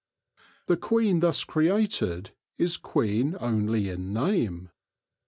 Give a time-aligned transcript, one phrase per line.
[0.65, 4.71] The queen thus created is queen only in name.